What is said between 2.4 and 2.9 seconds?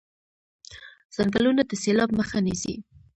نیسي.